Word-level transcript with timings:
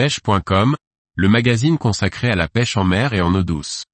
pêche.com, 0.00 0.76
le 1.14 1.28
magazine 1.28 1.76
consacré 1.76 2.30
à 2.30 2.34
la 2.34 2.48
pêche 2.48 2.78
en 2.78 2.84
mer 2.84 3.12
et 3.12 3.20
en 3.20 3.34
eau 3.34 3.42
douce. 3.42 3.84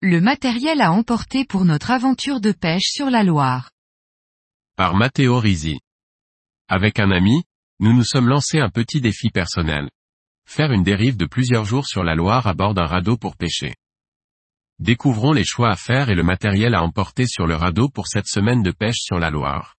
Le 0.00 0.20
matériel 0.20 0.80
à 0.80 0.90
emporter 0.90 1.44
pour 1.44 1.64
notre 1.64 1.92
aventure 1.92 2.40
de 2.40 2.50
pêche 2.50 2.90
sur 2.90 3.10
la 3.10 3.22
Loire. 3.22 3.70
Par 4.74 4.96
Matteo 4.96 5.38
Risi. 5.38 5.78
Avec 6.66 6.98
un 6.98 7.12
ami, 7.12 7.44
nous 7.78 7.92
nous 7.92 8.04
sommes 8.04 8.28
lancés 8.28 8.58
un 8.58 8.70
petit 8.70 9.00
défi 9.00 9.30
personnel. 9.30 9.88
Faire 10.52 10.72
une 10.72 10.82
dérive 10.82 11.16
de 11.16 11.26
plusieurs 11.26 11.64
jours 11.64 11.86
sur 11.86 12.02
la 12.02 12.16
Loire 12.16 12.48
à 12.48 12.54
bord 12.54 12.74
d'un 12.74 12.84
radeau 12.84 13.16
pour 13.16 13.36
pêcher. 13.36 13.76
Découvrons 14.80 15.32
les 15.32 15.44
choix 15.44 15.70
à 15.70 15.76
faire 15.76 16.10
et 16.10 16.16
le 16.16 16.24
matériel 16.24 16.74
à 16.74 16.82
emporter 16.82 17.28
sur 17.28 17.46
le 17.46 17.54
radeau 17.54 17.88
pour 17.88 18.08
cette 18.08 18.26
semaine 18.26 18.64
de 18.64 18.72
pêche 18.72 18.98
sur 18.98 19.20
la 19.20 19.30
Loire. 19.30 19.76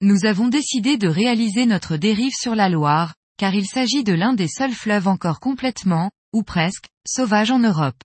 Nous 0.00 0.24
avons 0.24 0.48
décidé 0.48 0.96
de 0.96 1.06
réaliser 1.06 1.64
notre 1.64 1.96
dérive 1.96 2.32
sur 2.36 2.56
la 2.56 2.68
Loire, 2.68 3.14
car 3.36 3.54
il 3.54 3.66
s'agit 3.66 4.02
de 4.02 4.12
l'un 4.12 4.32
des 4.32 4.48
seuls 4.48 4.72
fleuves 4.72 5.06
encore 5.06 5.38
complètement, 5.38 6.10
ou 6.32 6.42
presque, 6.42 6.88
sauvages 7.06 7.52
en 7.52 7.60
Europe. 7.60 8.02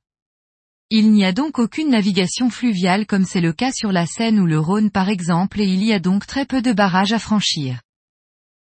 Il 0.92 1.12
n'y 1.12 1.26
a 1.26 1.31
donc 1.31 1.58
aucune 1.58 1.90
navigation 1.90 2.52
fluviale 2.52 3.08
comme 3.08 3.26
c'est 3.26 3.42
le 3.42 3.52
cas 3.52 3.72
sur 3.72 3.92
la 3.92 4.05
Seine 4.05 4.40
ou 4.40 4.45
le 4.45 4.59
Rhône 4.59 4.92
par 4.92 5.09
exemple 5.09 5.59
et 5.59 5.66
il 5.66 5.84
y 5.84 5.92
a 5.92 5.98
donc 6.00 6.28
très 6.28 6.45
peu 6.45 6.62
de 6.62 6.72
barrages 6.72 7.14
à 7.14 7.20
franchir. 7.20 7.81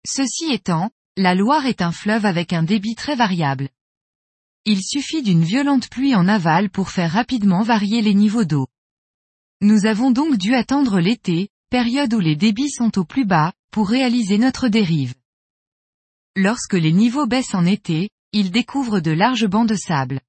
Ceci 0.05 0.53
étant, 0.53 0.89
la 1.15 1.35
Loire 1.35 1.67
est 1.67 1.83
un 1.83 1.91
fleuve 1.91 2.25
avec 2.25 2.53
un 2.53 2.63
débit 2.63 2.95
très 2.95 3.15
variable. 3.15 3.69
Il 4.65 4.81
suffit 4.81 5.21
d'une 5.21 5.43
violente 5.43 5.87
pluie 5.89 6.15
en 6.15 6.27
aval 6.27 6.71
pour 6.71 6.89
faire 6.89 7.11
rapidement 7.11 7.61
varier 7.61 8.01
les 8.01 8.15
niveaux 8.15 8.45
d'eau. 8.45 8.67
Nous 9.61 9.85
avons 9.85 10.09
donc 10.09 10.37
dû 10.37 10.55
attendre 10.55 10.99
l'été, 10.99 11.49
période 11.69 12.13
où 12.15 12.19
les 12.19 12.35
débits 12.35 12.71
sont 12.71 12.97
au 12.97 13.05
plus 13.05 13.25
bas, 13.25 13.53
pour 13.69 13.89
réaliser 13.89 14.39
notre 14.39 14.69
dérive. 14.69 15.13
Lorsque 16.35 16.73
les 16.73 16.91
niveaux 16.91 17.27
baissent 17.27 17.53
en 17.53 17.65
été, 17.65 18.09
ils 18.31 18.49
découvrent 18.49 18.99
de 18.99 19.11
larges 19.11 19.47
bancs 19.47 19.69
de 19.69 19.75
sable. 19.75 20.19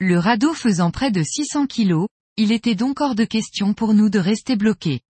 Le 0.00 0.18
radeau 0.18 0.52
faisant 0.52 0.90
près 0.90 1.12
de 1.12 1.22
600 1.22 1.68
kg, 1.68 2.06
il 2.36 2.50
était 2.50 2.74
donc 2.74 3.00
hors 3.00 3.14
de 3.14 3.24
question 3.24 3.72
pour 3.72 3.94
nous 3.94 4.10
de 4.10 4.18
rester 4.18 4.56
bloqués. 4.56 5.02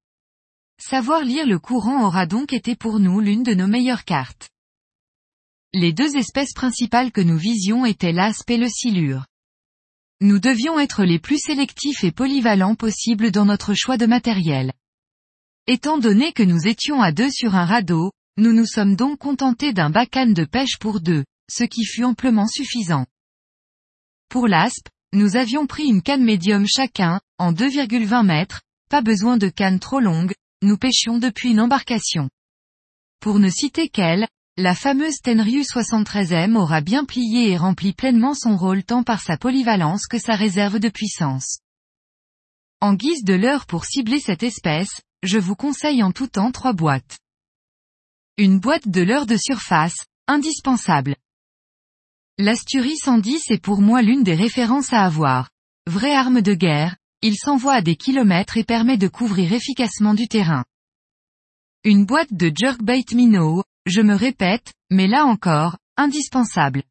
Savoir 0.81 1.23
lire 1.23 1.48
le 1.48 1.59
courant 1.59 2.05
aura 2.05 2.26
donc 2.26 2.52
été 2.52 2.76
pour 2.76 3.00
nous 3.00 3.22
l'une 3.22 3.44
de 3.44 3.53
nos 3.53 3.67
meilleures 3.67 4.03
cartes. 4.03 4.50
Les 5.73 5.94
deux 5.94 6.17
espèces 6.17 6.52
principales 6.53 7.14
que 7.14 7.22
nous 7.22 7.38
visions 7.38 7.86
étaient 7.86 8.11
l'aspe 8.11 8.50
et 8.50 8.58
le 8.58 8.67
silure. 8.67 9.25
Nous 10.19 10.38
devions 10.38 10.77
être 10.80 11.05
les 11.05 11.17
plus 11.17 11.39
sélectifs 11.39 12.03
et 12.03 12.11
polyvalents 12.11 12.75
possibles 12.75 13.31
dans 13.31 13.45
notre 13.45 13.73
choix 13.73 13.95
de 13.95 14.05
matériel. 14.05 14.73
Étant 15.67 15.97
donné 15.97 16.33
que 16.33 16.44
nous 16.44 16.67
étions 16.67 17.02
à 17.02 17.14
deux 17.14 17.31
sur 17.31 17.55
un 17.55 17.64
radeau, 17.64 18.11
nous 18.36 18.52
nous 18.52 18.66
sommes 18.66 18.97
donc 18.97 19.19
contentés 19.19 19.72
d'un 19.72 19.89
bacane 19.89 20.33
de 20.33 20.44
pêche 20.44 20.77
pour 20.77 20.99
deux, 20.99 21.23
ce 21.49 21.64
qui 21.64 21.86
fut 21.86 22.03
amplement 22.03 22.47
suffisant. 22.47 23.05
Pour 24.27 24.49
l'aspe, 24.49 24.89
nous 25.14 25.38
avions 25.38 25.67
pris 25.67 25.86
une 25.86 26.02
canne 26.02 26.25
médium 26.25 26.66
chacun, 26.67 27.22
en 27.38 27.53
2,20 27.53 28.25
mètres, 28.25 28.61
pas 28.89 29.02
besoin 29.02 29.38
de 29.38 29.47
canne 29.47 29.80
trop 29.80 30.02
longue, 30.02 30.33
nous 30.61 30.77
pêchions 30.77 31.17
depuis 31.17 31.52
une 31.52 31.61
embarcation. 31.61 32.30
Pour 33.22 33.39
ne 33.39 33.49
citer 33.49 33.88
qu'elle, 33.88 34.27
la 34.57 34.75
fameuse 34.75 35.21
Tenryu 35.21 35.61
73M 35.61 36.55
aura 36.55 36.81
bien 36.81 37.05
plié 37.05 37.52
et 37.52 37.57
rempli 37.57 37.94
pleinement 37.94 38.33
son 38.33 38.58
rôle 38.58 38.83
tant 38.83 39.02
par 39.02 39.21
sa 39.21 39.38
polyvalence 39.38 40.08
que 40.08 40.19
sa 40.19 40.35
réserve 40.35 40.80
de 40.80 40.89
puissance. 40.89 41.59
En 42.81 42.93
guise 42.93 43.23
de 43.23 43.33
leurre 43.33 43.66
pour 43.66 43.85
cibler 43.85 44.19
cette 44.19 44.43
espèce, 44.43 45.02
je 45.23 45.38
vous 45.38 45.55
conseille 45.55 46.03
en 46.03 46.11
tout 46.11 46.27
temps 46.27 46.52
trois 46.52 46.73
boîtes. 46.73 47.19
Une 48.37 48.59
boîte 48.59 48.89
de 48.89 49.02
leurre 49.02 49.26
de 49.26 49.37
surface, 49.37 49.95
indispensable. 50.27 51.15
L'Asturie 52.37 52.97
110 52.97 53.52
est 53.52 53.61
pour 53.61 53.81
moi 53.81 54.02
l'une 54.02 54.23
des 54.23 54.36
références 54.36 54.92
à 54.92 55.05
avoir. 55.05 55.49
Vraie 55.87 56.15
arme 56.15 56.42
de 56.42 56.53
guerre, 56.53 56.97
il 57.21 57.37
s'envoie 57.37 57.76
à 57.76 57.81
des 57.81 57.95
kilomètres 57.95 58.58
et 58.58 58.64
permet 58.64 58.97
de 58.97 59.08
couvrir 59.08 59.53
efficacement 59.53 60.14
du 60.14 60.27
terrain. 60.27 60.65
Une 61.83 62.05
boîte 62.05 62.33
de 62.33 62.52
jerkbait 62.53 63.05
minnow, 63.14 63.64
je 63.86 64.02
me 64.02 64.15
répète, 64.15 64.73
mais 64.89 65.08
là 65.08 65.25
encore, 65.25 65.77
indispensable. 65.97 66.83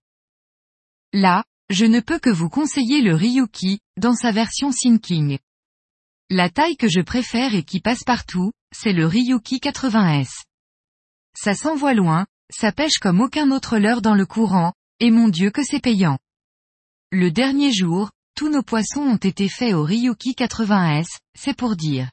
Là, 1.12 1.44
je 1.68 1.84
ne 1.84 2.00
peux 2.00 2.18
que 2.18 2.30
vous 2.30 2.48
conseiller 2.48 3.00
le 3.00 3.14
Ryuki, 3.14 3.80
dans 3.96 4.14
sa 4.14 4.32
version 4.32 4.72
sinking. 4.72 5.38
La 6.28 6.50
taille 6.50 6.76
que 6.76 6.88
je 6.88 7.00
préfère 7.00 7.54
et 7.54 7.62
qui 7.62 7.80
passe 7.80 8.04
partout, 8.04 8.52
c'est 8.72 8.92
le 8.92 9.06
Ryuki 9.06 9.58
80S. 9.58 10.44
Ça 11.34 11.54
s'envoie 11.54 11.94
loin, 11.94 12.26
ça 12.52 12.72
pêche 12.72 12.98
comme 13.00 13.20
aucun 13.20 13.50
autre 13.50 13.78
leurre 13.78 14.02
dans 14.02 14.14
le 14.14 14.26
courant, 14.26 14.72
et 14.98 15.10
mon 15.10 15.28
Dieu 15.28 15.50
que 15.50 15.62
c'est 15.62 15.80
payant. 15.80 16.18
Le 17.12 17.30
dernier 17.30 17.72
jour, 17.72 18.10
tous 18.34 18.48
nos 18.48 18.62
poissons 18.62 19.00
ont 19.00 19.16
été 19.16 19.48
faits 19.48 19.74
au 19.74 19.82
Ryuki 19.82 20.32
80S, 20.32 21.18
c'est 21.36 21.56
pour 21.56 21.76
dire. 21.76 22.10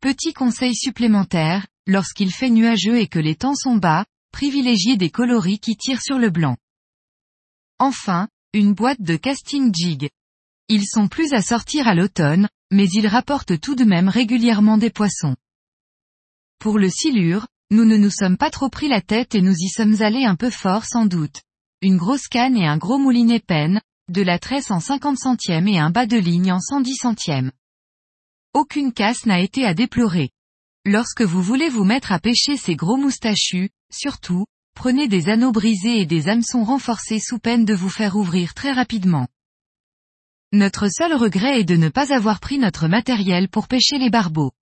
Petit 0.00 0.32
conseil 0.32 0.74
supplémentaire, 0.74 1.66
lorsqu'il 1.86 2.32
fait 2.32 2.50
nuageux 2.50 2.98
et 2.98 3.06
que 3.06 3.18
les 3.18 3.34
temps 3.34 3.54
sont 3.54 3.76
bas, 3.76 4.04
privilégiez 4.32 4.96
des 4.96 5.10
coloris 5.10 5.58
qui 5.58 5.76
tirent 5.76 6.02
sur 6.02 6.18
le 6.18 6.30
blanc. 6.30 6.56
Enfin, 7.78 8.28
une 8.52 8.74
boîte 8.74 9.00
de 9.00 9.16
casting 9.16 9.74
jig. 9.74 10.10
Ils 10.68 10.86
sont 10.86 11.08
plus 11.08 11.32
à 11.32 11.42
sortir 11.42 11.88
à 11.88 11.94
l'automne, 11.94 12.48
mais 12.70 12.88
ils 12.88 13.06
rapportent 13.06 13.60
tout 13.60 13.74
de 13.74 13.84
même 13.84 14.08
régulièrement 14.08 14.78
des 14.78 14.90
poissons. 14.90 15.36
Pour 16.58 16.78
le 16.78 16.88
silure, 16.88 17.46
nous 17.70 17.84
ne 17.84 17.96
nous 17.96 18.10
sommes 18.10 18.36
pas 18.36 18.50
trop 18.50 18.68
pris 18.68 18.88
la 18.88 19.00
tête 19.00 19.34
et 19.34 19.42
nous 19.42 19.54
y 19.56 19.68
sommes 19.68 20.02
allés 20.02 20.24
un 20.24 20.36
peu 20.36 20.50
fort 20.50 20.84
sans 20.84 21.06
doute 21.06 21.42
une 21.82 21.96
grosse 21.96 22.28
canne 22.28 22.56
et 22.56 22.66
un 22.66 22.76
gros 22.76 22.98
moulinet 22.98 23.40
peine, 23.40 23.80
de 24.10 24.20
la 24.20 24.38
tresse 24.38 24.70
en 24.70 24.80
50 24.80 25.16
centièmes 25.16 25.66
et 25.66 25.78
un 25.78 25.90
bas 25.90 26.06
de 26.06 26.18
ligne 26.18 26.52
en 26.52 26.60
110 26.60 26.96
centièmes. 26.96 27.52
Aucune 28.52 28.92
casse 28.92 29.24
n'a 29.24 29.40
été 29.40 29.64
à 29.64 29.72
déplorer. 29.72 30.30
Lorsque 30.86 31.20
vous 31.20 31.42
voulez 31.42 31.68
vous 31.68 31.84
mettre 31.84 32.10
à 32.10 32.18
pêcher 32.18 32.56
ces 32.56 32.74
gros 32.74 32.96
moustachus, 32.96 33.68
surtout, 33.92 34.46
prenez 34.74 35.08
des 35.08 35.28
anneaux 35.28 35.52
brisés 35.52 36.00
et 36.00 36.06
des 36.06 36.28
hameçons 36.28 36.64
renforcés 36.64 37.18
sous 37.18 37.38
peine 37.38 37.66
de 37.66 37.74
vous 37.74 37.90
faire 37.90 38.16
ouvrir 38.16 38.54
très 38.54 38.72
rapidement. 38.72 39.28
Notre 40.52 40.88
seul 40.88 41.12
regret 41.14 41.60
est 41.60 41.64
de 41.64 41.76
ne 41.76 41.90
pas 41.90 42.14
avoir 42.14 42.40
pris 42.40 42.58
notre 42.58 42.88
matériel 42.88 43.50
pour 43.50 43.68
pêcher 43.68 43.98
les 43.98 44.08
barbeaux. 44.08 44.52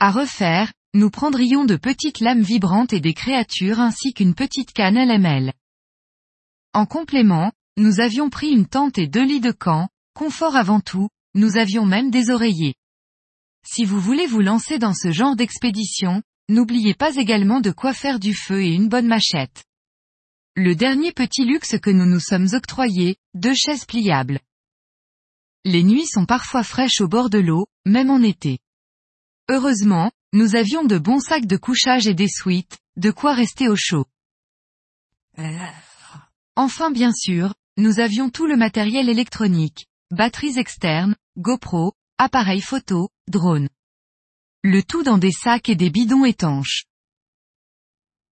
À 0.00 0.10
refaire, 0.10 0.72
nous 0.94 1.10
prendrions 1.10 1.66
de 1.66 1.76
petites 1.76 2.20
lames 2.20 2.40
vibrantes 2.40 2.94
et 2.94 3.00
des 3.00 3.12
créatures 3.12 3.78
ainsi 3.78 4.14
qu'une 4.14 4.34
petite 4.34 4.72
canne 4.72 4.96
LML. 4.96 5.52
En 6.72 6.86
complément, 6.86 7.52
nous 7.76 8.00
avions 8.00 8.30
pris 8.30 8.48
une 8.48 8.66
tente 8.66 8.96
et 8.96 9.06
deux 9.06 9.24
lits 9.24 9.40
de 9.40 9.52
camp, 9.52 9.90
confort 10.14 10.56
avant 10.56 10.80
tout, 10.80 11.10
nous 11.34 11.58
avions 11.58 11.84
même 11.84 12.10
des 12.10 12.30
oreillers. 12.30 12.74
Si 13.68 13.84
vous 13.84 14.00
voulez 14.00 14.26
vous 14.26 14.40
lancer 14.40 14.78
dans 14.78 14.94
ce 14.94 15.10
genre 15.10 15.34
d'expédition, 15.34 16.22
n'oubliez 16.48 16.94
pas 16.94 17.16
également 17.16 17.60
de 17.60 17.72
quoi 17.72 17.92
faire 17.92 18.20
du 18.20 18.32
feu 18.32 18.62
et 18.62 18.72
une 18.72 18.88
bonne 18.88 19.08
machette. 19.08 19.64
Le 20.54 20.76
dernier 20.76 21.12
petit 21.12 21.44
luxe 21.44 21.76
que 21.80 21.90
nous 21.90 22.06
nous 22.06 22.20
sommes 22.20 22.46
octroyés, 22.52 23.16
deux 23.34 23.54
chaises 23.54 23.84
pliables. 23.84 24.38
Les 25.64 25.82
nuits 25.82 26.06
sont 26.06 26.26
parfois 26.26 26.62
fraîches 26.62 27.00
au 27.00 27.08
bord 27.08 27.28
de 27.28 27.38
l'eau, 27.38 27.66
même 27.84 28.08
en 28.08 28.22
été. 28.22 28.60
Heureusement, 29.48 30.12
nous 30.32 30.54
avions 30.54 30.84
de 30.84 30.96
bons 30.96 31.20
sacs 31.20 31.46
de 31.46 31.56
couchage 31.56 32.06
et 32.06 32.14
des 32.14 32.28
suites, 32.28 32.78
de 32.96 33.10
quoi 33.10 33.34
rester 33.34 33.68
au 33.68 33.76
chaud. 33.76 34.06
Enfin 36.54 36.92
bien 36.92 37.12
sûr, 37.12 37.54
nous 37.76 37.98
avions 37.98 38.30
tout 38.30 38.46
le 38.46 38.56
matériel 38.56 39.08
électronique, 39.08 39.86
batteries 40.12 40.58
externes, 40.58 41.16
GoPro, 41.36 41.94
appareils 42.18 42.62
photo, 42.62 43.10
drone. 43.28 43.68
Le 44.64 44.82
tout 44.82 45.02
dans 45.02 45.18
des 45.18 45.32
sacs 45.32 45.68
et 45.68 45.76
des 45.76 45.90
bidons 45.90 46.24
étanches. 46.24 46.84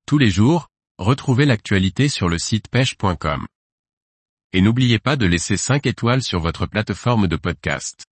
Tous 0.07 0.19
les 0.19 0.31
jours, 0.31 0.69
retrouvez 0.99 1.45
l'actualité 1.45 2.09
sur 2.09 2.29
le 2.29 2.39
site 2.39 2.69
pêche.com. 2.69 3.47
Et 4.53 4.63
n'oubliez 4.63 4.99
pas 4.99 5.17
de 5.17 5.27
laisser 5.27 5.57
5 5.57 5.87
étoiles 5.87 6.23
sur 6.23 6.41
votre 6.41 6.67
plateforme 6.67 7.27
de 7.27 7.37
podcast. 7.37 8.05